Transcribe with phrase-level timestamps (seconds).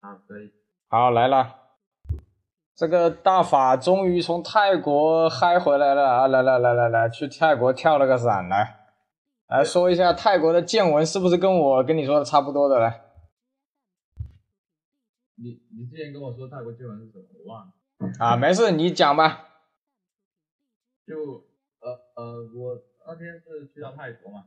[0.00, 0.52] 啊，可以。
[0.88, 1.56] 好，来了。
[2.74, 6.26] 这个大法终于从泰国嗨回来了啊！
[6.26, 8.86] 来来来来来，去泰国跳了个伞，来，
[9.48, 12.78] 来说一下泰国的见闻是不是跟我跟你说的差不多的？
[12.78, 13.02] 来，
[15.34, 17.24] 你你之前跟我说泰国见闻是什么？
[17.44, 17.72] 我忘了。
[18.18, 19.46] 啊，没事，你讲吧。
[21.06, 21.44] 就
[21.80, 24.46] 呃呃，我那天是去到泰国嘛，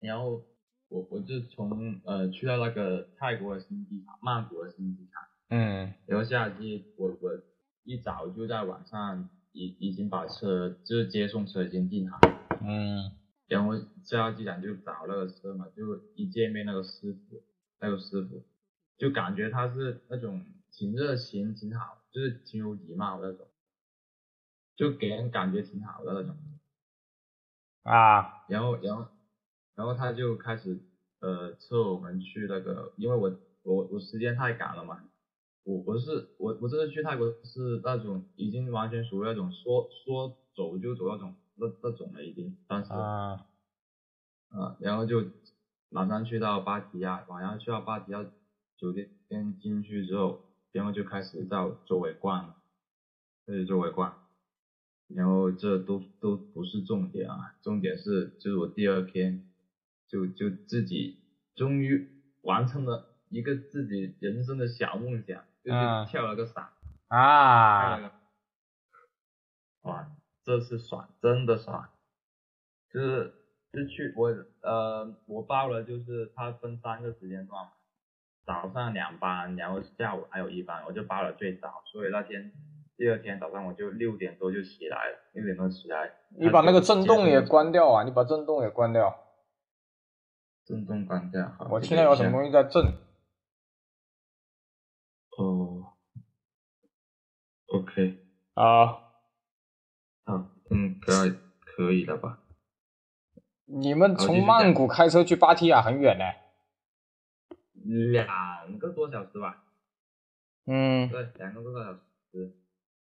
[0.00, 0.42] 然后
[0.90, 5.22] 我我就从呃去到那个泰国的新机场，曼谷的新机场。
[5.48, 7.40] 嗯，然后下机，我我
[7.84, 12.18] 一早就在晚上已已经把车就是接送车已经订好，
[12.60, 13.10] 嗯，
[13.48, 13.72] 然后
[14.04, 17.42] 下机场就找那个车嘛，就一见面那个师傅，
[17.80, 18.44] 那个师傅
[18.96, 23.48] 就感觉他是那种挺热情挺好，就是挺有礼貌那种，
[24.76, 26.36] 就给人感觉挺好的那种，
[27.82, 29.08] 啊，然后然后
[29.80, 30.78] 然后他就开始
[31.20, 35.00] 呃车我们去那个，因为我我我时间太赶了嘛。
[35.64, 42.92] 我我是我我这次去泰国是那种已经完全属于那种说说走就走那种那那种了已经，当时。
[42.92, 43.46] 啊，
[44.50, 45.24] 啊，然后就
[45.88, 48.22] 马上去到芭提雅，晚上去到芭提雅
[48.76, 49.08] 酒店
[49.62, 52.54] 进去之后，然后就开始在周围逛，
[53.46, 54.26] 开始周围逛，
[55.08, 59.49] 然后这都都不是重点啊，重点是就是我第二天
[60.10, 61.18] 就就自己
[61.54, 62.08] 终于
[62.42, 65.42] 完成了一个自己人生的小梦想。
[65.62, 65.78] 就是
[66.10, 66.70] 跳了个伞
[67.08, 68.12] 啊，
[69.82, 70.10] 哇，
[70.42, 71.90] 这是爽，真的爽，
[72.90, 73.34] 就是
[73.70, 77.72] 就去我呃我报了，就是它分三个时间段嘛，
[78.46, 82.50] 早上两班，然后下午还有一班，我就报了最早，所以那天
[82.96, 86.10] 第二天早上我就六点多就起来了，六点多起来。
[86.38, 89.14] 你把那个震动也关掉啊，你把震动也关掉。
[90.70, 91.66] 震动关掉，好。
[91.68, 92.80] 我听到有什么东西在震。
[95.36, 95.94] 哦
[97.66, 98.86] ，OK，啊，
[100.24, 101.30] 好，应该
[101.64, 102.38] 可以了吧？
[103.64, 106.24] 你们从曼谷开车去芭提雅很远呢？
[108.12, 109.64] 两个多小时吧。
[110.66, 111.08] 嗯。
[111.08, 112.56] 对，两个多小时。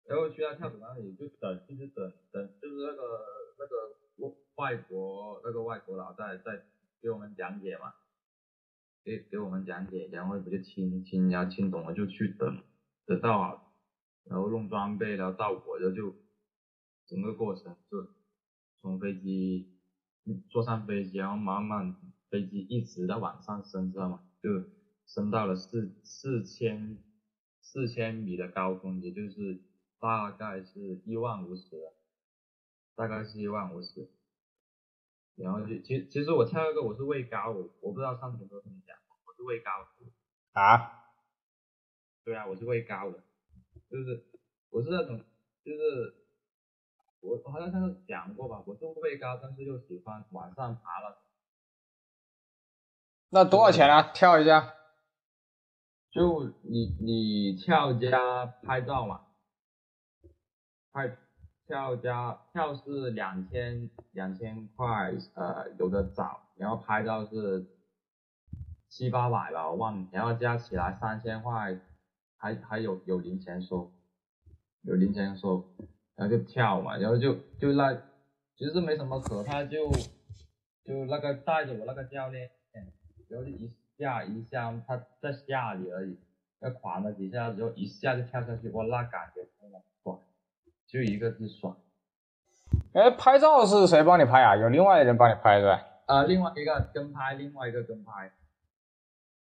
[0.03, 3.25] 然后去到跳伞那里就等，一直等等，就是那个
[3.57, 3.95] 那个
[4.55, 6.65] 外国那个外国佬在在
[7.05, 7.93] 给我们讲解嘛。
[9.03, 12.63] 给给我们讲解，然后不就听听，然后听懂了就去等，
[13.05, 13.61] 等到啊，
[14.23, 16.15] 然后弄装备，然后到我的就
[17.05, 18.07] 整个过程就
[18.81, 19.69] 从飞机
[20.49, 21.95] 坐上飞机，然后慢慢
[22.31, 24.23] 飞机一直在往上升，知道吗？
[24.41, 24.63] 就
[25.05, 26.97] 升到了四四千
[27.61, 29.61] 四千米的高空，也就是
[29.99, 31.79] 大概是一万五十，
[32.95, 34.09] 大概是一万五十。
[35.35, 40.11] 然后就其其实我跳那个我是位高，我我不知道上次有没有跟你讲，我是位高的
[40.53, 41.11] 啊，
[42.23, 43.23] 对啊，我是位高的，
[43.89, 44.25] 就是
[44.69, 45.23] 我是那种
[45.63, 46.15] 就是
[47.19, 51.21] 我我好像上次讲过吧，我是位高，但是又喜欢往上爬了。
[53.29, 54.13] 那多少钱啊？
[54.13, 54.73] 跳一下？
[56.11, 59.25] 就你你跳加拍照嘛，
[60.93, 61.17] 拍。
[61.67, 67.65] 票加票是两千两千块，呃，有的早，然后拍照是
[68.87, 71.79] 七八百吧，我忘了，然后加起来三千块，
[72.37, 73.91] 还还有有零钱收，
[74.83, 75.65] 有零钱收，
[76.15, 77.93] 然后就跳嘛，然后就就那
[78.55, 79.89] 其实没什么可怕，就
[80.83, 82.51] 就那个带着我那个教练，
[83.27, 86.19] 然后就一下一下他在下里而已，
[86.59, 90.19] 要狂了几下，然后一下就跳下去，哇，那感觉真的爽。
[90.87, 91.77] 就一个字爽。
[92.93, 94.55] 哎，拍照是谁帮你拍啊？
[94.55, 95.85] 有另外的人帮你拍是吧？
[96.07, 98.31] 啊，另外一个跟拍，另外一个跟拍。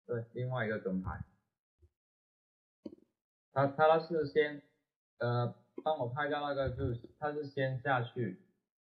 [0.06, 1.20] 对，另外一个跟拍。
[3.52, 4.62] 他他那是先，
[5.18, 5.54] 呃，
[5.84, 8.42] 帮我拍照那个，就他是先下去，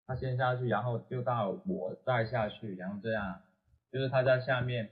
[0.08, 3.42] 他先下去，然后就到我再下去，然后这样，
[3.92, 4.90] 就是他在下面，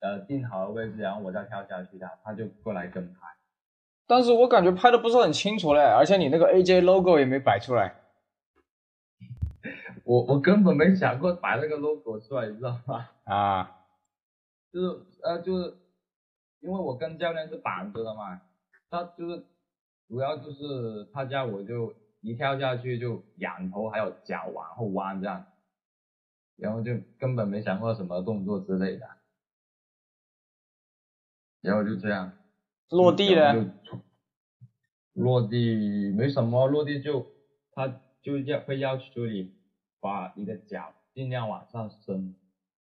[0.00, 3.20] 呃，定好了位置，然后我再跳下去，他他就过来跟拍。
[4.10, 7.94] 但是我感觉拍的不是很清楚嘞，而且你那个 AJ logo 也没摆出来。
[10.02, 13.08] 我我根本没想过摆那个 logo 出来，你知道吗？
[13.22, 13.86] 啊，
[14.72, 15.76] 就是呃就是，
[16.58, 18.40] 因为我跟教练是绑着的嘛，
[18.90, 19.44] 他就是
[20.08, 25.46] 主要就是他叫我就一跳下去就仰头还有脚往后弯这样，
[26.56, 29.06] 然后就根本没想过什么动作之类的，
[31.60, 32.32] 然后就这样。
[32.90, 33.72] 落地了，
[35.12, 37.26] 落地没什么，落地就
[37.72, 39.54] 他就要会要求你
[40.00, 42.34] 把你的脚尽量往上升，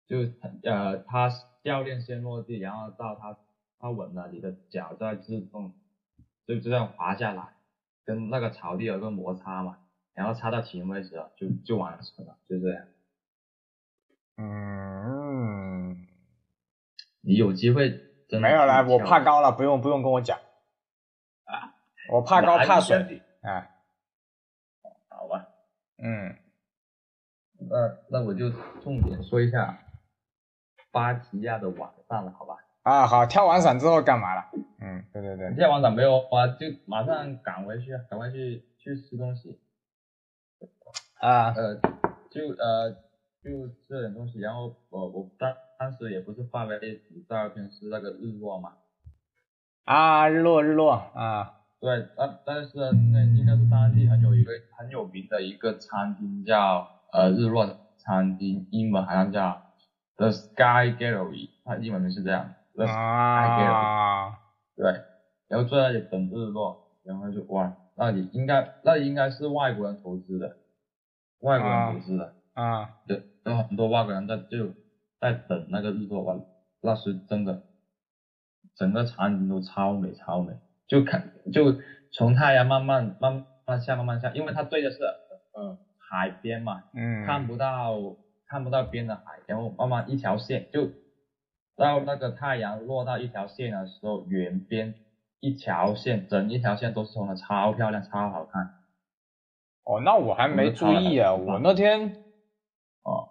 [0.07, 0.19] 就
[0.63, 1.29] 呃他
[1.63, 3.37] 教练先落地，然后到他
[3.79, 5.73] 他稳了，你的脚再自动
[6.45, 7.55] 就这样滑下来，
[8.05, 9.77] 跟那个草地有个摩擦嘛，
[10.13, 12.85] 然后擦到停位置了，就就完成了，就这样。
[14.37, 16.07] 嗯，
[17.21, 20.37] 你有机会没有了，我怕高了，不用不用跟我讲。
[21.45, 21.73] 啊，
[22.11, 22.97] 我怕高怕水。
[22.99, 23.71] 里跟你哎，
[25.09, 25.47] 好吧，
[25.97, 26.37] 嗯，
[27.59, 28.49] 那那我就
[28.81, 29.79] 重点说一下
[30.91, 32.57] 巴提亚的晚上了，好吧？
[32.83, 34.49] 啊好，跳完伞之后干嘛了？
[34.79, 39.59] 嗯，对对对，跳完伞没有啊，就马上赶回去，赶快去去吃东西，
[41.19, 41.53] 啊。
[41.53, 41.75] 呃，
[42.31, 42.91] 就呃
[43.43, 48.73] 就吃点东西，然后我我当当时也不是发了一组照片，是那个日落嘛，
[49.83, 52.69] 啊，日落日落啊，对，但但是
[53.11, 59.59] 那应该是当地很有一个很有名的一个餐厅叫呃日落餐厅，英文好像叫
[60.17, 64.37] The Sky Gallery，它英文名是这样，The Sky Gallery，、啊，
[64.75, 65.01] 对，
[65.47, 70.57] 然后坐在那里等日落，然后就哇，那里应该那里应该是外国人投资的，
[71.39, 74.69] 外国人投资的，啊，对，有很多外国人在就
[75.21, 76.35] 在等那个日落，哇，
[76.81, 77.61] 那是真的，
[78.75, 80.57] 整个场景都超美超美，
[80.87, 81.75] 就看就
[82.11, 84.97] 从太阳慢慢慢慢下慢慢下，因为它对的是
[85.53, 85.77] 呃
[86.09, 90.89] 海边嘛，嗯，看不到看不到边的海，然后慢慢一条线就
[91.77, 94.95] 到那个太阳落到一条线的时候，远边
[95.39, 98.73] 一条线，整一条线都是红的，超漂亮，超好看。
[99.83, 102.11] 哦，那我还没注意啊，我那天，哦，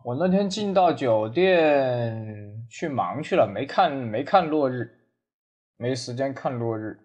[0.03, 4.99] 我那天进到酒店去忙去了，没看没看落日，
[5.77, 6.99] 没时间看落日。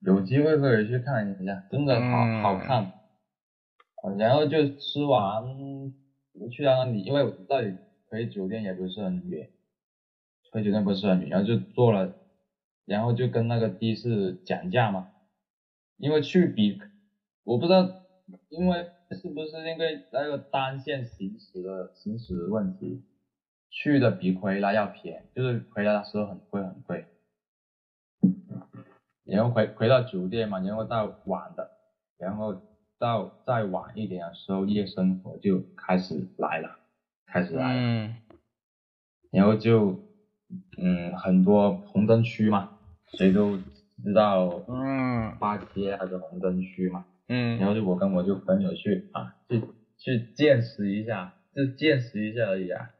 [0.00, 2.92] 有机会可以去看一下，真的好、嗯好看。
[4.02, 5.44] 呃然后就吃完
[6.50, 7.76] 去到那里，因为我那里
[8.06, 9.50] 回酒店也不是很远，
[10.50, 12.14] 回酒店不是很远，然后就坐了，
[12.84, 15.10] 然后就跟那个的士讲价嘛，
[15.96, 16.78] 因为去比
[17.44, 17.86] 我不知道，
[18.50, 23.00] 因为是不是因为那个单线行驶的行驶的问题，
[23.70, 27.06] 去的比回来要便宜，就是回来的时候很贵很贵。
[29.24, 31.70] 然后回回到酒店嘛，然后到晚的，
[32.18, 32.60] 然后
[32.98, 36.78] 到再晚一点的时候，夜生活就开始来了，
[37.26, 38.16] 开始来了，嗯。
[39.30, 39.98] 然后就
[40.76, 42.70] 嗯很多红灯区嘛，
[43.06, 43.56] 谁都
[44.02, 45.34] 知道嗯。
[45.38, 49.62] 八街还是红灯区嘛，然嗯后就我跟我就朋友去啊，去
[49.96, 52.90] 去见识一下，就见识一下而已啊。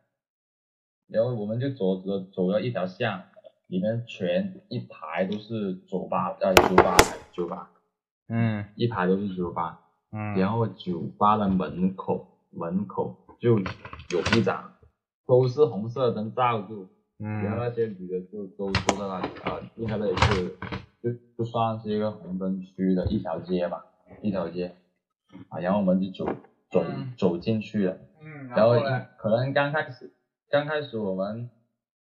[1.09, 3.25] 然后我们就走走走了一条巷，
[3.67, 6.97] 里面全一排都是酒吧，呃酒吧
[7.33, 7.71] 酒吧，
[8.29, 9.81] 嗯一排都是酒吧。
[10.11, 14.73] 嗯，然后酒吧的门口门口就有一盏
[15.27, 16.89] 都是红色的灯罩住，
[17.19, 20.57] 嗯然后嗯那些女的就都坐在那里，啊，应该那里是
[21.03, 23.85] 就就算是一个红灯区的一条街吧，
[24.23, 24.75] 一条街，
[25.49, 26.33] 啊，然后我们就走
[26.71, 28.75] 走嗯走进去了，嗯，然后
[29.19, 30.13] 可能刚开始
[30.51, 31.51] 刚开始我们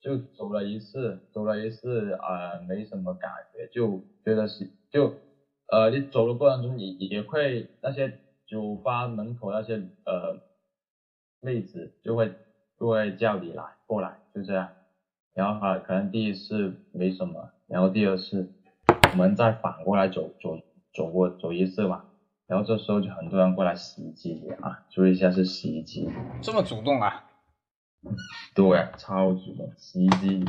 [0.01, 5.15] 就走了一次，走了一次呃没什么感觉，就觉得是就
[5.69, 10.41] 呃你走的过程中也也会那些酒吧门口那些呃
[11.41, 12.33] 妹子就会
[12.79, 14.69] 就会叫你来过来，就这样。
[15.35, 18.53] 然后啊，可能第一次没什么，然后第二次
[19.13, 20.61] 我们再反过来走走
[20.95, 22.07] 走过走一次吧，
[22.47, 26.09] 然后这时候就很多人过来袭击你啊，注意一下是袭击，
[26.41, 27.25] 这么主动啊？
[28.55, 30.47] 对，超主动袭击你，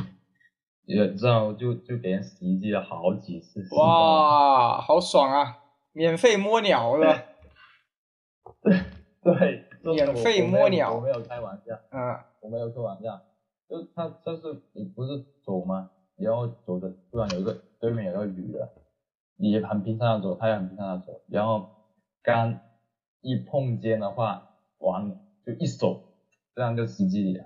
[0.84, 5.58] 也知道就就给人袭击了好几次，哇，好爽啊！
[5.92, 7.24] 免费摸鸟了，
[8.62, 8.80] 对，
[9.22, 10.94] 对免费摸鸟。
[10.94, 12.20] 我没有开玩笑，嗯。
[12.40, 13.20] 我没有开玩笑，
[13.68, 15.90] 就他就是你不是走吗？
[16.16, 18.70] 然后走的突然有一个对面有个女的，
[19.36, 21.70] 你很平常的走，他也很平常的走，然后
[22.22, 22.58] 刚
[23.20, 26.02] 一碰肩的话，完了就一手
[26.54, 27.44] 这样就袭击你了。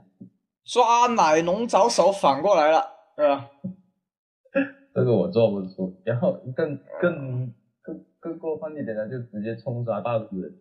[0.64, 2.84] 抓奶龙找手反过来了，
[3.16, 3.50] 对吧？
[4.94, 6.00] 这个我做不出。
[6.04, 10.60] 然后更更更更过分一点的，就直接冲出来抱住人，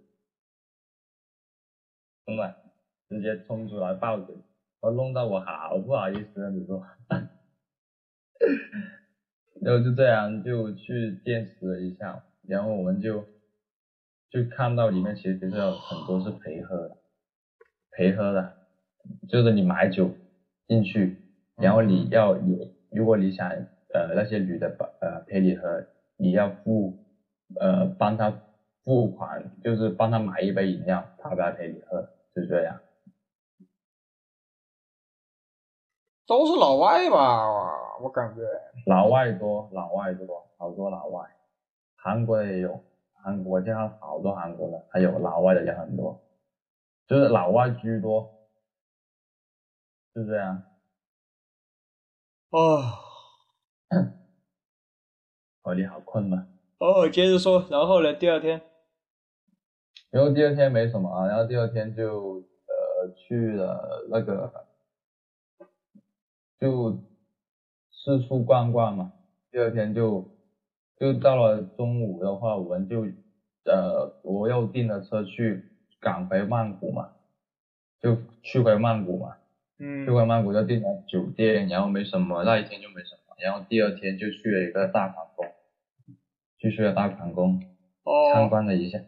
[2.26, 2.56] 真的
[3.10, 4.34] 直接冲出来抱着，
[4.80, 6.50] 我弄到我好不好意思啊！
[6.50, 6.84] 你说，
[9.62, 13.26] 然后就这样就去见识了一下，然后我们就
[14.30, 16.98] 就看到里面其实有很多是陪喝的，
[17.92, 18.54] 陪喝的，
[19.28, 20.12] 就是你买酒
[20.68, 21.18] 进去，
[21.56, 23.50] 然后你要有，如果你想
[23.94, 25.84] 呃那些女的帮呃陪你喝，
[26.16, 26.94] 你要付
[27.60, 28.32] 呃帮她
[28.84, 32.80] 付款，就是帮她买一杯饮料，她才陪你喝，就这样。
[36.26, 37.79] 都是老外吧？
[38.02, 38.42] 我感觉。
[38.86, 41.30] 老外多，老外多，好多老外，
[41.96, 42.82] 韩国的也有，
[43.14, 46.20] 韩国见到好多韩国的，还有老外的也很多，
[47.08, 48.32] 就是老外居多，
[50.14, 50.64] 就这样。
[52.52, 52.82] 哦，
[55.64, 56.48] 哦，你好困吗？
[56.80, 58.14] 哦，接着说，然后呢？
[58.14, 58.62] 第二天，
[60.10, 64.52] 然后第二天没什么啊，然后第二天就呃去了那个，
[66.60, 66.98] 就
[68.04, 69.12] 四处逛逛嘛。
[69.52, 70.32] 第二天就
[70.98, 73.06] 就到了中午的话，我们就
[73.66, 75.64] 呃我又订了车去
[76.00, 77.12] 赶回曼谷嘛，
[78.00, 79.36] 就去回曼谷嘛。
[79.82, 85.46] 嗯去回曼谷就订了酒店，然后没什么，那一天就没什么，然后第二天就去了一个大皇宫，
[86.58, 87.60] 就去了大皇宫
[88.34, 89.00] 参哦，观了一下。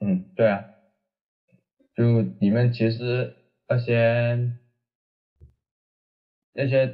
[0.00, 0.64] 嗯，对啊，
[1.94, 3.36] 就里面其实
[3.68, 4.52] 那些
[6.52, 6.92] 那些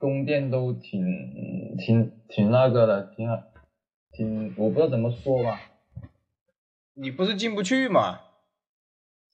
[0.00, 3.38] 宫殿都挺挺挺那个的，挺好，
[4.10, 5.60] 挺我不知道怎么说吧，
[6.94, 8.18] 你不是进不去嘛？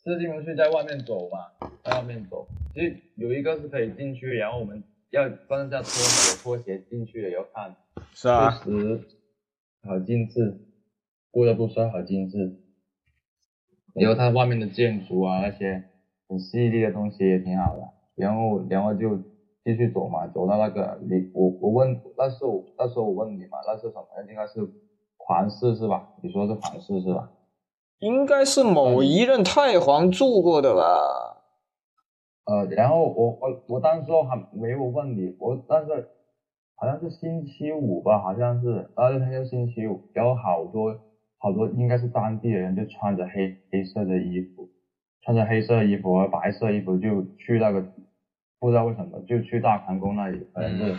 [0.02, 2.49] 是进不去，在外面走嘛，在外面走。
[2.75, 7.76] 其实有一个是可以进去，然后我们要穿下拖鞋，拖鞋进去了以后看，
[8.12, 9.06] 是啊，确实
[9.85, 10.58] 好精致，
[11.30, 12.56] 不得不说好精致。
[13.94, 15.85] 然后它外面的建筑啊那些
[16.28, 19.23] 很细腻的东西也挺好的，然后然后就
[19.66, 24.06] 继续走嘛，走到那个你我我问那时候那时候我问你嘛，那是什么？
[24.28, 24.61] 应该是
[25.16, 26.08] 皇室是吧？
[26.23, 27.32] 你说是皇室是吧？
[27.99, 31.42] 应该是某一任太皇住过的吧？
[32.44, 36.11] 呃，然后我我我当时候还没有问你，我但是
[36.76, 40.96] 好像是星期五吧，好像是，那天就星期五，然后好多
[41.38, 44.68] 好多应该是当地的人就穿着黑黑色的衣服，
[45.23, 47.85] 穿着黑色衣服和白色衣服就去那个，
[48.59, 50.95] 不知道为什么就去大皇宫那里，可能是、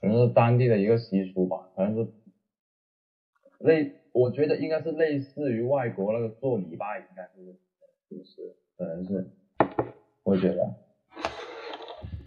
[0.00, 2.08] 可能是当地的一个习俗吧，可能是
[3.58, 7.56] 类，我觉得应该是类似于外国那个做礼拜，应该是
[8.08, 8.56] 是不是？
[8.76, 9.30] 可能是，
[10.22, 10.74] 我觉得。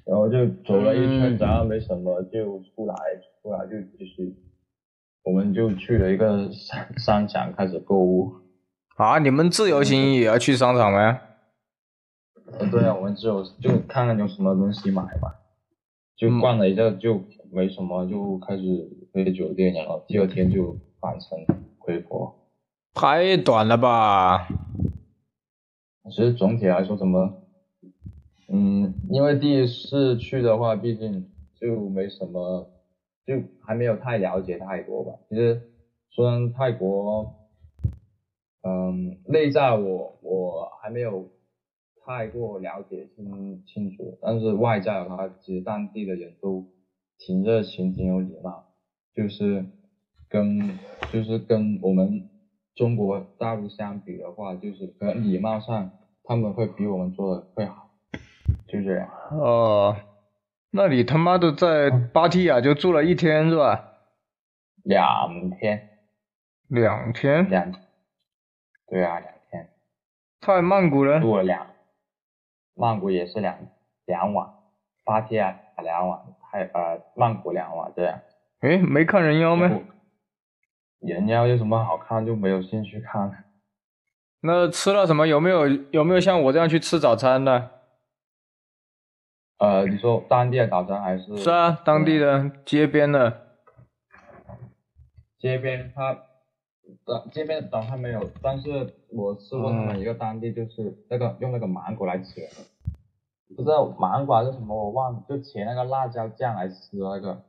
[0.06, 2.96] 然后就走了一圈，嗯然后没什么，就出来，
[3.42, 4.34] 出来就继续，
[5.24, 8.32] 我们就去了一个商商场开始购物。
[8.96, 11.20] 啊，你们自由行也要去商场吗？
[12.54, 15.34] 呃，对啊，我们只有就看看有什么东西买嘛，
[16.16, 18.64] 就逛了一下就没什么，就开始
[19.14, 21.38] 回酒店，然后第二天就返程
[21.78, 22.34] 回国。
[22.94, 24.48] 太短了吧？
[26.10, 27.34] 其实总体来说，怎么，
[28.48, 32.70] 嗯，因为第一次去的话，毕竟就没什么，
[33.26, 35.12] 就还没有太了解泰国吧。
[35.30, 35.62] 其实
[36.10, 37.36] 虽然泰国，
[38.64, 41.30] 嗯，内在我我还没有
[42.08, 46.66] 太过了解清清楚，但是外在的话，其实当地的人都
[47.18, 48.64] 挺热情，挺有礼貌，
[49.14, 49.66] 就是
[50.30, 50.80] 跟
[51.12, 52.30] 就是跟我们
[52.76, 55.92] 中国大陆相比的话，就是可能礼貌上
[56.24, 57.90] 他们会比我们做的会好，
[58.70, 59.10] 就这样。
[59.32, 59.98] 哦，
[60.72, 63.84] 那你他妈的在芭提雅就住了一天是吧？
[64.86, 65.90] 两天，
[66.70, 67.50] 两天？
[67.50, 67.70] 两，
[68.90, 69.70] 对啊，两天，
[70.40, 71.20] 在曼谷呢？
[71.20, 71.68] 住了两，
[72.78, 73.58] 曼谷也是两
[74.06, 74.48] 两晚，
[75.04, 76.20] 芭提雅两晚，
[76.52, 78.20] 还呃曼谷两晚这样。
[78.62, 79.70] 诶，没看人妖吗？
[81.00, 83.44] 人妖有什么好看就没有兴趣看。
[84.42, 85.28] 那吃了什么？
[85.28, 87.72] 有没有有没有像我这样去吃早餐的？
[89.60, 91.36] 呃，你说当地的早餐还是？
[91.38, 93.48] 是啊，当地的街边的。
[95.40, 96.18] 街边它，
[97.06, 102.56] 呃，这边早餐没有，但是我吃过他们一个当地就是那个用那个芒果来切的，
[103.56, 107.44] 不知道芒果还是什么我忘了，就切那个辣椒酱来吃那个。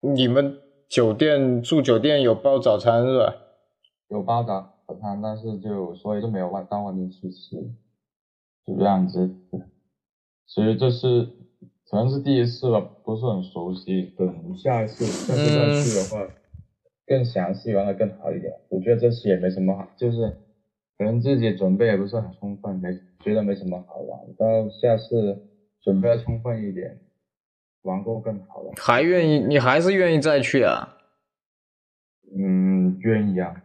[0.00, 3.34] 你们酒店住酒店有包早餐是吧？
[4.08, 7.56] 有包早早餐，但是就所以就没有外到外面去吃，
[8.66, 9.30] 就这样子。
[10.46, 11.24] 其实这是
[11.88, 14.12] 可能是第一次吧，不是很熟悉。
[14.18, 16.32] 等下一次下次再去的话，
[17.06, 18.52] 更详细玩的更好一点。
[18.68, 20.30] 我觉得这次也没什么好，就是
[20.98, 24.20] 可能自己准备也不是很充分，没觉得没什么好玩。
[24.38, 25.42] 到下次
[25.80, 27.00] 准备要充分一点，
[27.82, 28.70] 玩过更好的。
[28.76, 29.38] 还愿意？
[29.40, 30.96] 你还是愿意再去啊？
[32.36, 33.62] 嗯，愿意啊，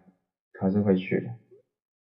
[0.60, 1.29] 还是会去的。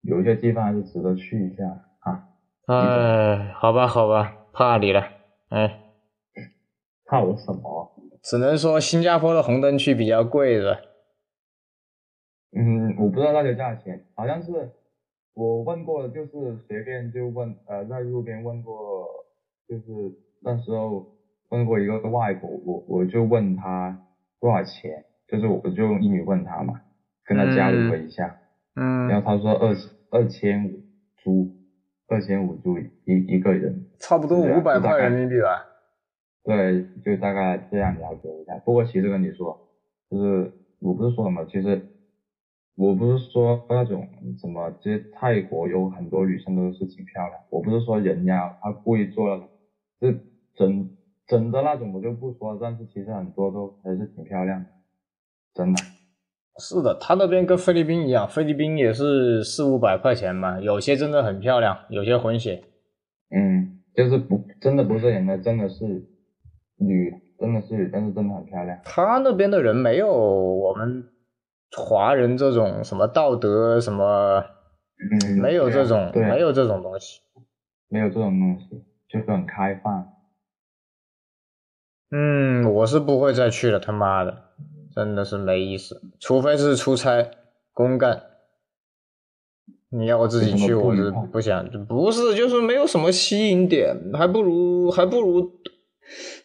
[0.02, 1.64] 有些地方还是值得去一下
[2.00, 2.28] 啊。
[2.68, 5.04] 哎，好吧，好吧，怕你了。
[5.50, 5.80] 哎，
[7.06, 7.92] 怕我什么？
[8.24, 10.91] 只能说新加坡的红灯区比较贵的。
[13.02, 14.70] 嗯，我不知道那个价钱，好像是
[15.34, 19.08] 我问过的，就是随便就问，呃，在路边问过，
[19.68, 21.08] 就是那时候
[21.50, 24.00] 问过一个外国，我我就问他
[24.40, 26.80] 多少钱，就是我就用英语问他嘛，
[27.26, 28.38] 跟他交流了一下，
[28.76, 29.74] 嗯，然后他说二
[30.12, 30.82] 二千五
[31.18, 31.50] 租，
[32.08, 35.68] 二千五租一一个人，差不多五百块人民币吧。
[36.44, 38.58] 对，就大概这样了解一下。
[38.66, 39.60] 不过其实跟你说，
[40.10, 41.80] 就是我不是说什么，其实
[42.76, 44.08] 我不是说那种
[44.40, 49.50] 什么，其实泰国有很多女生都是挺漂亮，我不是说人家她故意做那种，
[50.02, 50.20] 是
[50.56, 50.90] 整
[51.28, 54.68] 整的那种我就不说了，但是其实很多都还是挺漂亮的，
[55.54, 55.82] 真的。
[56.60, 62.62] 是的，他那边跟菲律宾一样，菲律宾也是四五百块钱嘛，有些真的很漂亮，有些混血。
[63.30, 65.86] 嗯，就是不真的不是人的，真的是
[66.76, 68.78] 女，真的是女，但是真的很漂亮。
[68.84, 71.06] 他那边的人没有我们
[71.78, 74.44] 华人这种什么道德什么，
[75.26, 77.22] 嗯，没有这种，没有这种东西。
[77.88, 80.08] 没有这种东西，就是很开放。
[82.10, 84.50] 嗯，我是不会再去了，他妈的，
[84.94, 86.02] 真的是没意思。
[86.20, 87.32] 除非是出差
[87.74, 88.24] 公干，
[89.90, 91.70] 你要我自己去，我是不想。
[91.86, 95.52] 不是，就是没有什么吸引点，还不如还不如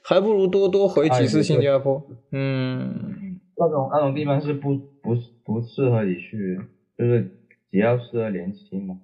[0.02, 2.00] 还不如多多回几次新加坡。
[2.30, 3.25] 嗯，
[3.58, 6.60] 那种那种地方是不不不适合你去，
[6.96, 7.22] 就是
[7.70, 9.00] 只要适合年轻嘛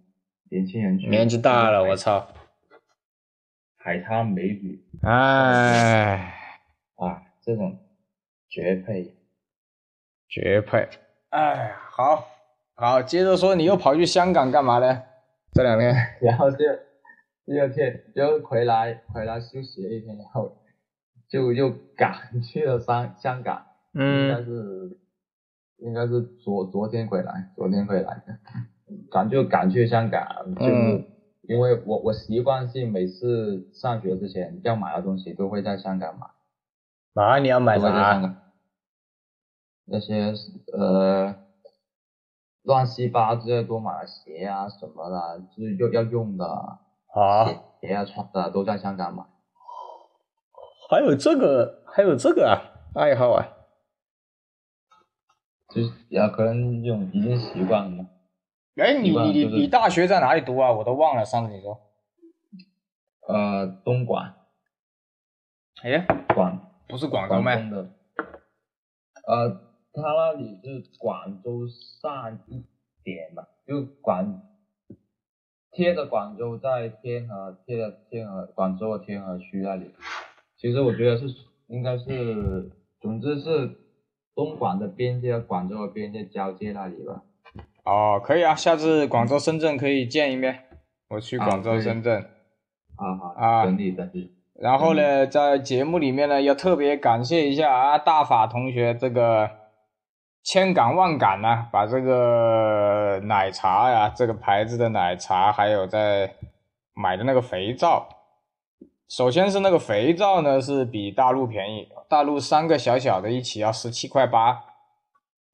[0.51, 1.09] 年轻人去。
[1.09, 2.29] 年纪大了，我操！
[3.77, 6.35] 海滩美女哎，
[6.97, 7.79] 啊，这种
[8.49, 9.17] 绝配。
[10.29, 10.89] 绝配！
[11.31, 12.29] 哎，好，
[12.75, 15.03] 好，接着说，你又跑去香港干嘛呢？
[15.53, 15.95] 这两天？
[16.23, 16.59] 然后就
[17.45, 20.57] 第二天就回来回来休息了一天，然后
[21.29, 24.99] 就又赶去了香香港，应该嗯，是
[25.79, 28.39] 应该是昨昨天回来，昨天回来的，
[29.11, 31.09] 赶就赶去香港，就是嗯
[31.43, 37.91] 因为我我习惯性每次上学之前要买的东西都会在香港买，啊，你要买啥？
[37.91, 38.37] 港，
[39.87, 40.33] 那些
[40.73, 41.35] 呃
[42.63, 47.45] 乱七八糟的都买了鞋啊什么的，就是要要用的啊，
[47.81, 49.25] 鞋啊穿的都在香港买。
[50.89, 52.55] 还有这个，还有这个啊，
[52.95, 53.45] 爱好啊。
[55.75, 58.09] 就是也可能用已经习惯了嘛。
[58.77, 60.73] 哎，你习惯就是你你大学在哪里读啊？
[60.73, 61.79] 我都忘了，上次你说。
[63.29, 64.35] 呃，东莞，
[65.83, 67.55] 哎，广不是广州广吗？
[67.55, 67.91] 东的，
[69.27, 69.51] 呃，
[69.93, 71.67] 他那里是广州
[72.01, 72.65] 上一
[73.05, 74.43] 点吧，就广
[75.71, 79.95] 贴着广州在天河，贴着天河广州的天河区那里。
[80.57, 81.33] 其实我觉得是
[81.69, 83.69] 应该是，总之是
[84.35, 87.23] 东莞的边界和广州的边界交界那里吧。
[87.85, 90.65] 哦，可以啊，下次广州、深圳可以见一面。
[91.09, 92.23] 我去啊广州、深圳。
[92.97, 94.31] 啊好，啊等你等你。
[94.55, 99.51] 然后呢，在节目里面呢，要特别感谢一下啊，大法同学这个
[100.45, 106.35] 千感万感呐、把这个奶茶呀，这个牌子的奶茶，还有在
[106.95, 108.09] 买的那个肥皂。
[109.13, 114.65] 首先是那个肥皂呢，是比大陆便宜，大陆三个小小的一起要十七块八，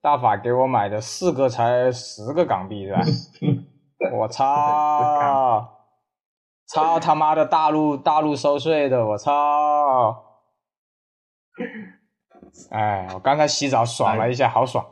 [0.00, 3.00] 大法给我买的四个才十个港币是吧？
[4.16, 5.74] 我操！
[6.68, 10.24] 操他妈的大陆大陆收税的，我操！
[12.70, 14.86] 哎，我刚才洗澡爽了一下，好爽。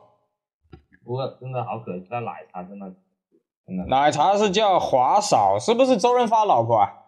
[1.05, 2.93] 不过真的好可惜，那奶茶真的
[3.65, 7.06] 真的奶茶是叫华嫂，是不是周润发老婆啊？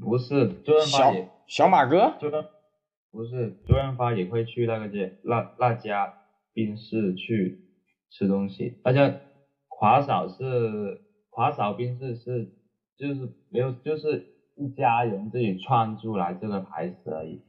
[0.00, 2.14] 不是周润发小也小马哥？
[2.20, 2.44] 周润
[3.10, 6.14] 不是周润发也会去那个街那那家
[6.52, 7.60] 冰室去
[8.10, 9.20] 吃东西，那家
[9.68, 12.52] 华嫂是华嫂冰室是
[12.96, 14.26] 就是没有就是
[14.56, 17.42] 一家人自己创出来这个牌子而已。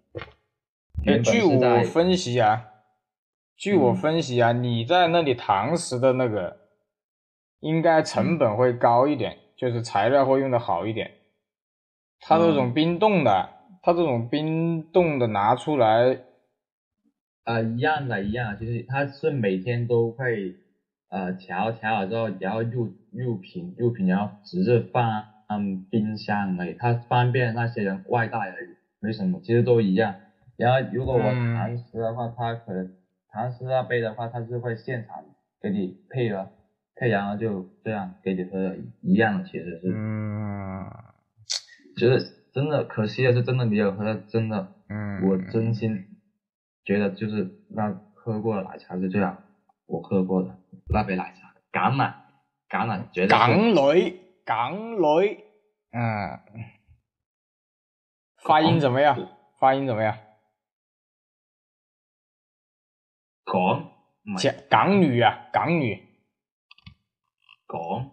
[1.03, 2.65] 原本据我分析啊，
[3.55, 6.57] 据我嗯分析啊，你在那里堂食的那个，
[7.59, 11.11] 应该成本会高一点，就是材料会用的好一点。
[12.21, 12.73] 它这种嗯。
[12.73, 13.49] 冰冻的，
[13.81, 16.17] 它这种冰冻的拿出来，
[17.45, 20.55] 呃，一样的，一样的，其实它是每天都会
[21.09, 30.17] 呃调调好之后，然后入入瓶入瓶，然后只是放嗯冰箱而已，它方便那些人外带而已，没什么，其实都一样。
[30.55, 31.45] 然后如果我嗯。
[31.53, 32.89] 堂食的话，它可能
[33.29, 35.23] 堂食那杯的话，它是会现场
[35.61, 36.49] 给你配了，
[36.95, 40.01] 配然后就这样给你喝的一样的，其实是，
[40.83, 41.14] 嗯
[41.95, 46.19] 其实真的可惜的是，真的没有喝真的嗯，我真心
[46.83, 49.37] 觉得就是那喝过的奶茶是最好，
[49.85, 50.57] 我喝过的
[50.89, 52.13] 那杯奶茶，橄榄，
[52.69, 55.43] 橄榄绝对港女，港女，
[55.91, 56.39] 嗯，
[58.43, 59.15] 发音怎么样？
[59.59, 60.17] 发音怎么样？
[63.45, 63.91] 港
[64.41, 66.03] 港港女啊，港女。
[67.67, 68.11] 港港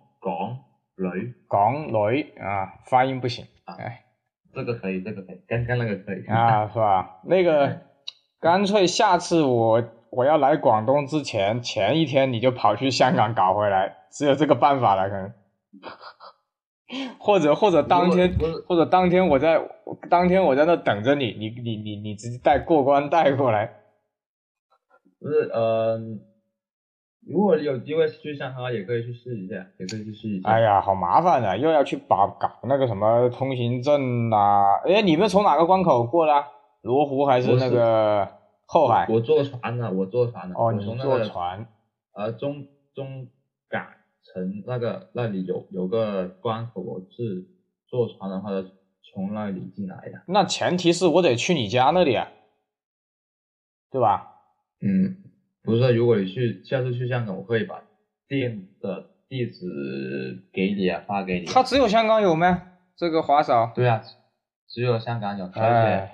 [0.96, 1.35] 女。
[1.48, 3.44] 港女啊，发音不行。
[3.64, 4.05] 哎，
[4.55, 6.26] 这个可以，这个可以，刚刚那个可以。
[6.26, 7.20] 啊，是吧？
[7.24, 7.81] 那个，
[8.40, 15.33] 干脆下次我我要来广东之前，前一天你就跑去香港搞回来，只有这个办法了，可能。
[17.18, 19.59] 或者或者当天或者当天我在
[20.11, 23.66] 当天我在那等着你，你你你你直接带过关带过来。
[25.18, 26.20] 不是，嗯，
[27.26, 30.48] 如果有机会去上海，也可以去试一下，也可以去试一下。
[30.50, 34.64] 哎呀，好麻烦啊，又要去把搞那个什么通行证呐。
[34.85, 36.32] 哎，你们从哪个关口过的？
[36.82, 38.28] 罗湖还是那个
[38.66, 39.06] 后海？
[39.08, 40.54] 我坐船的，我坐船的。
[40.58, 41.66] 哦，你坐船。
[42.14, 43.28] 呃，中中
[43.68, 43.87] 港
[44.24, 47.46] 城那个那里有有个关口，我是
[47.87, 48.50] 坐船的话，
[49.12, 50.22] 从那里进来的。
[50.26, 52.28] 那前提是我得去你家那里啊，
[53.92, 54.40] 对吧？
[54.80, 55.18] 嗯，
[55.64, 57.85] 不是，如果你去下次去香港，我可以把
[58.27, 61.46] 店的地址给你啊，发给你。
[61.46, 62.62] 它只有香港有吗？
[62.96, 63.72] 这个华嫂？
[63.72, 64.03] 对啊，
[64.68, 66.11] 只有香港有，而且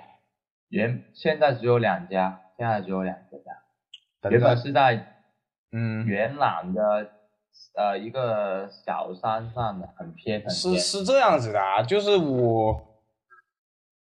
[0.69, 5.23] 原现在只有两家，现在只有两家，原本是在
[5.71, 7.09] 嗯元朗的
[7.75, 10.51] 呃一个小山上的，很偏很偏。
[10.51, 12.87] 是是这样子的啊，就是我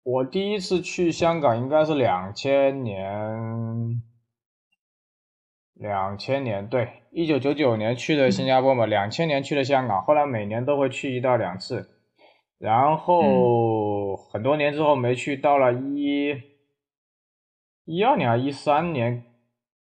[0.03, 4.03] 我第一次去香港应该是两千年。
[5.83, 11.99] 两千年对，一九九九年去的新加坡嘛，两千年去的香港，后来每年都会去一到两次，
[12.57, 16.41] 然后很多年之后没去，到了一
[17.83, 19.25] 一二年一三年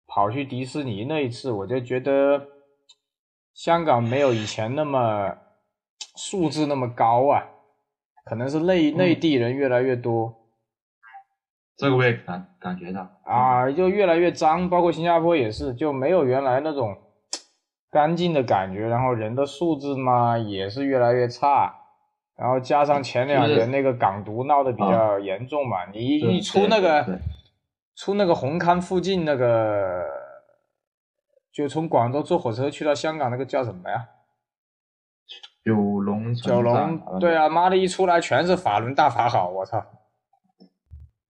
[0.08, 2.48] 跑去迪士尼那一次，我就觉得
[3.54, 5.38] 香港没有以前那么
[6.16, 7.46] 素质那么高啊，
[8.26, 10.43] 可能是内内地人越来越多。
[11.76, 16.96] 这个我也感感觉到啊，就越来越脏，包括新加坡也是，就没有原来那种
[17.90, 21.74] 干净的感觉，然后人的素质嘛也是越来越差，
[22.38, 27.20] 然后加上前两年那个港独闹得比较严重嘛，你一出那个
[27.96, 30.04] 出那个红磡附近那个，
[31.52, 34.10] 就从广州坐火车去到香港那个叫什么呀？
[35.66, 39.84] 九龙九龙，对啊，妈的一出来全是法轮大法好，我操！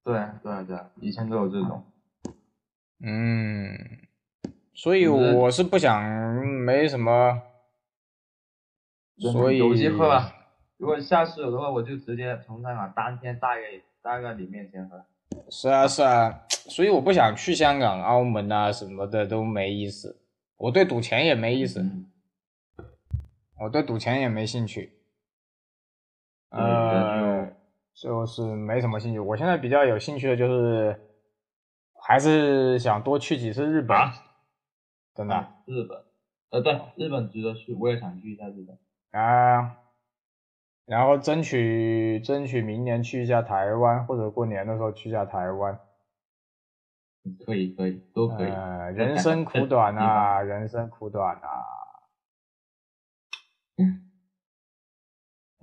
[0.03, 1.83] 对对对，以前都有这种，
[2.99, 3.77] 嗯，
[4.73, 6.03] 所以我是不想
[6.45, 7.41] 没什么，
[9.17, 10.35] 所以有机会吧。
[10.77, 15.05] 如果下次有的话，我就直接从香港当天带给带到你面前喝。
[15.49, 20.19] 是啊是啊，所以我不想去香港、澳门啊什么的都没意思，
[20.57, 21.81] 我对赌钱也没意思，
[23.59, 24.91] 我对赌钱也没兴趣，
[26.49, 27.12] 呃。
[27.93, 30.99] 就是没什么兴趣，我现在比较有兴趣的就是，
[32.01, 33.97] 还是想多去几次日本，
[35.15, 35.47] 真的。
[35.65, 36.03] 日本，
[36.49, 38.77] 呃，对，日本值得去，我也想去一下日本。
[39.21, 39.77] 啊，
[40.85, 45.79] 然后争取争取明年去一下台湾，或者过年的时候去一下台湾。
[47.45, 48.49] 可以可以，都可以。
[48.95, 51.63] 人生苦 短啊，人生苦短啊。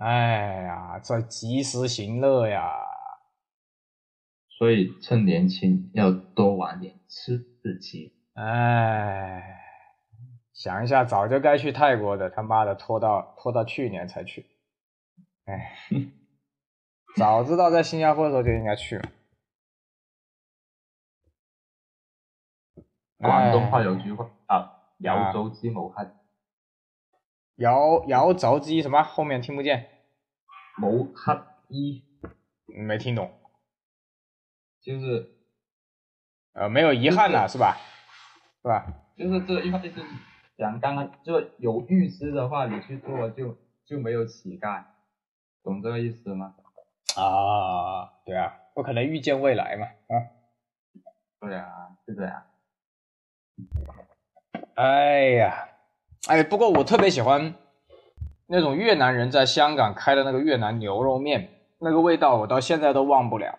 [0.00, 2.72] 哎呀，这及时行乐呀！
[4.48, 8.14] 所以趁年轻要多玩点，吃自己。
[8.32, 9.60] 哎，
[10.54, 14.46] 想一下，早就该去泰国的，他妈的拖到拖到去年才去。
[15.44, 15.76] 哎，
[17.16, 19.06] 早知道在新加坡的时候就应该去了。
[23.18, 26.19] 广东话有句话啊，扬州鸡谋汉。
[27.60, 29.02] 摇摇着机什么？
[29.02, 29.86] 后面听不见。
[30.78, 32.02] 谋黑衣，
[32.66, 33.30] 没听懂。
[34.80, 35.30] 就是，
[36.54, 37.76] 呃，没有遗憾了，是吧？
[38.62, 38.86] 是吧？
[39.14, 40.02] 就是这一块就是
[40.56, 44.82] 讲刚刚就有预知的话，你去做就就没有乞丐，
[45.62, 46.54] 懂这个意思吗？
[47.14, 50.14] 啊，对啊，不可能预见未来嘛，啊。
[51.40, 52.42] 对啊，是这样。
[54.76, 55.66] 哎呀。
[56.28, 57.54] 哎，不过我特别喜欢
[58.46, 63.59] 那种越南人在香港开的那个越南牛肉面，那个味道我到现在都忘不了。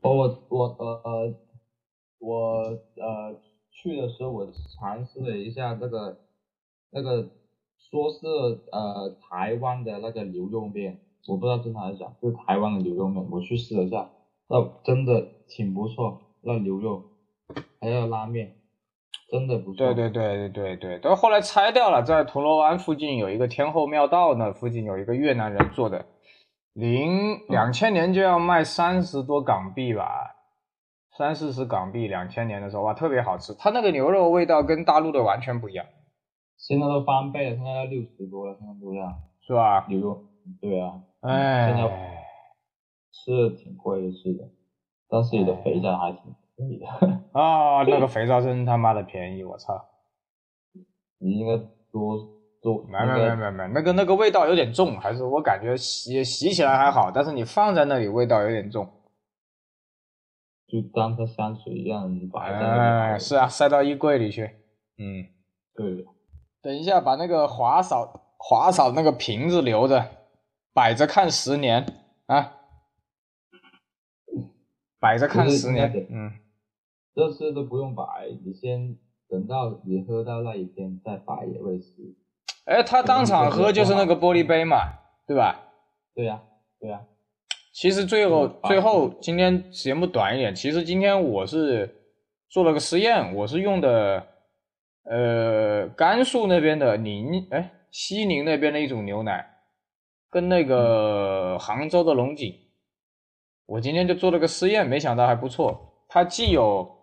[0.00, 1.34] 我我我呃呃
[2.18, 2.54] 我
[2.96, 6.18] 呃去的时候我尝试了一下那个
[6.90, 7.28] 那个
[7.78, 8.26] 说是
[8.72, 10.98] 呃台湾的那个牛肉面，
[11.28, 14.10] 我不知道真的还是假，是台湾的牛肉面，我去试了一下，
[14.48, 17.04] 那真的挺不错，那牛肉
[17.80, 18.56] 还有拉面。
[19.30, 19.76] 真的不错。
[19.76, 26.04] 对对对对对对，但后来拆掉了，在铜锣湾附近有一个天后庙道，那附近有一个越南人做的，
[26.74, 30.36] 零两千年就要卖三十多港币吧，
[31.16, 33.54] 三四十港币，两千年的时候哇，特别好吃。
[33.54, 35.86] 它那个牛肉味道跟大陆的完全不一样，
[36.56, 39.14] 现在都翻倍了，现在要六十多了，现在不一样。
[39.44, 39.84] 是吧？
[39.88, 40.24] 牛肉，
[40.60, 41.90] 对啊，哎，现在
[43.10, 44.44] 是挺贵的，是的，
[45.08, 46.34] 但是你的肥皂还挺便
[46.70, 46.86] 宜的。
[47.32, 49.88] 啊，那个肥皂真他妈的便宜，我操！
[51.18, 51.56] 你应该
[51.92, 52.18] 多
[52.60, 58.84] 多没没没没没，那个那个味道有点重，还是我感觉洗洗起来还好，但是你放在那里味道有点重。
[60.66, 64.44] 就当它香水一样，你摆在哎，是啊，塞到衣柜里去。
[64.96, 65.26] 嗯，
[65.74, 66.06] 对。
[66.62, 70.04] 等一下，把那个华嫂华嫂那个瓶子留着，
[70.72, 71.84] 摆着看十年
[72.26, 72.54] 啊，
[74.98, 75.92] 摆着看十年。
[76.10, 76.32] 嗯，
[77.14, 78.04] 这次都不用摆，
[78.44, 78.96] 你先
[79.28, 82.16] 等到你喝到那一天再摆也会死。
[82.64, 84.78] 哎，他当场喝就是那个玻璃杯嘛，
[85.26, 85.72] 对吧？
[86.14, 86.42] 对呀，
[86.78, 87.02] 对呀。
[87.74, 92.02] 其实最后最后今天节目短一点，其实今天我是
[92.50, 94.26] 做了个实验，我是用的
[95.04, 99.44] 呃甘肃那边的宁哎西宁那边的一种牛奶，
[100.30, 102.54] 跟那个杭州的龙井，
[103.66, 107.01] 我今天就做了个实验，没想到还不错，它既有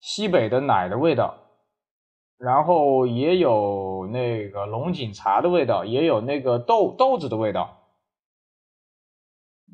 [0.00, 1.36] 西北的奶的味道。
[2.38, 7.76] 然后也有那个龙井茶的味道，也有那个豆豆子的味道。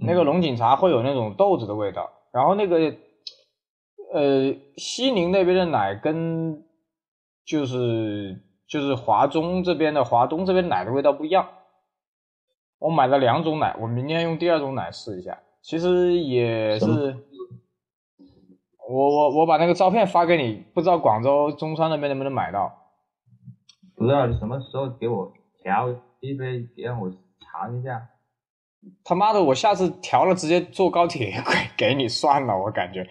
[0.00, 2.10] 那个龙井茶会有那种豆子的味道。
[2.32, 2.96] 然后那个
[4.12, 6.64] 呃西宁那边的奶跟
[7.44, 11.48] 就是就是华中这边的华东这边奶的味道不一样。
[12.80, 15.40] 我买了两种奶，我明天用第二种奶试一下。
[15.62, 17.16] 其实也是。
[18.88, 22.72] 我我我把那个照片发给你，不知道广州中山那边能不能买到？
[23.96, 25.88] 不知道你什么时候给我调
[26.20, 28.10] 一杯，让我尝一下。
[29.02, 31.42] 他妈的，我下次调了直接坐高铁
[31.76, 33.08] 给给你算了，我感觉。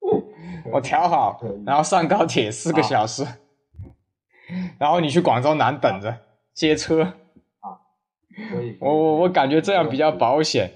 [0.72, 3.26] 我调好，然后上高铁四个小时，
[4.78, 6.20] 然后你去广州南等着
[6.52, 7.02] 接车。
[7.02, 7.80] 啊，
[8.50, 8.78] 可以。
[8.80, 10.70] 我我我感觉这样比较保险。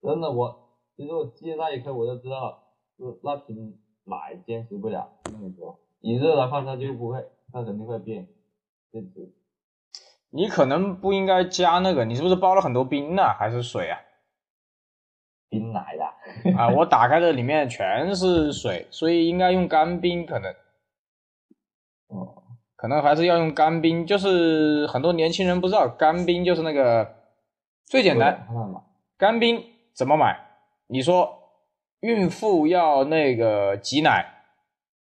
[0.00, 0.61] 真的我。
[0.96, 2.62] 其实我记得那一刻我就知道，
[2.98, 5.08] 是那瓶奶坚持不了。
[5.24, 8.28] 跟你说，你热的话它就不会，它肯定会变
[8.90, 9.32] 变质。
[10.30, 13.22] 你可能不应该加那个，你是不是包了很多冰呢？
[13.38, 13.98] 还是水啊？
[15.48, 16.56] 冰奶的。
[16.56, 20.52] 啊， 我打开的里面全是水，所以应该用干冰可能。
[22.08, 22.42] 哦。
[22.76, 27.14] 可能还是要用干冰，就是很多年轻人不知道，干冰就是那个
[27.84, 28.46] 最简单。
[29.16, 29.62] 干冰
[29.94, 30.51] 怎么买？
[30.92, 31.38] 你说
[32.00, 34.44] 孕妇要那个挤奶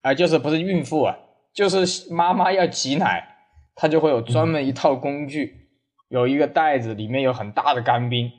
[0.03, 1.17] 啊，就是不是孕妇啊，
[1.51, 3.37] 就是妈妈要挤奶，
[3.73, 5.71] 她就会有专门一套工具，
[6.09, 8.31] 有一个袋子，里面有很大的干冰，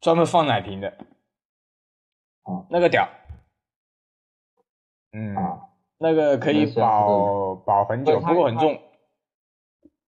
[0.00, 0.90] 专门放奶瓶的，
[2.44, 3.08] 啊，那个屌，
[5.12, 5.34] 嗯，
[5.98, 8.78] 那个可以保保很久，不过很重。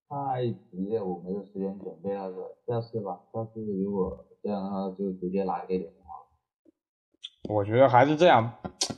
[0.09, 5.93] 太急了，我没有时间准备那个，下次吧，下次如果这样的话就直接来一点。
[7.49, 8.53] 我觉得还是这样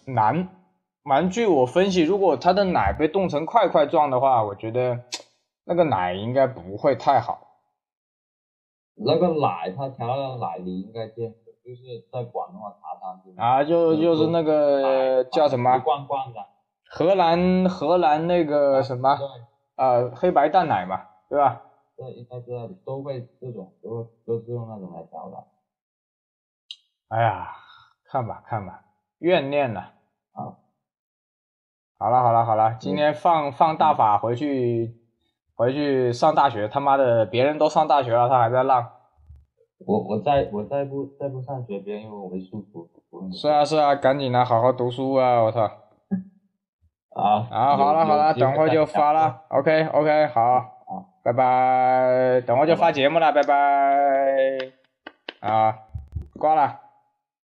[0.06, 0.48] 难。
[1.02, 5.04] 蛮据我分析，如果它的奶被冻成块块状的话，我觉得
[5.64, 7.46] 那个奶应该不会太好。
[8.96, 15.78] 那个奶，它调的奶你应该见过，就是在广东的茶餐厅啊，就就是那个叫什么？
[15.78, 16.40] 罐罐的。
[16.88, 19.16] 荷兰荷兰那个什么？
[19.76, 21.62] 啊，黑白蛋奶嘛，对吧？
[21.96, 25.44] 对，应该知道都会这种，都都是用那种来调的。
[27.08, 27.52] 哎呀。
[28.08, 28.84] 看吧看吧，
[29.18, 29.80] 怨念呢？
[30.32, 30.56] 啊，
[31.98, 34.94] 好了好了好了，今天放放大法回去，
[35.54, 36.68] 回去上大学。
[36.68, 38.92] 他妈的，别人都上大学了，他还在浪。
[39.86, 42.88] 我我再我再不再不上学，别人因为我没书读。
[43.32, 45.42] 是啊是啊，赶紧的，好好读书啊！
[45.42, 45.62] 我操。
[47.14, 49.42] 啊啊，好了好了，等会就发了。
[49.48, 52.40] OK OK，好，好，拜拜。
[52.46, 54.58] 等会就发节目了，拜拜。
[55.40, 55.78] 啊，
[56.38, 56.85] 挂了。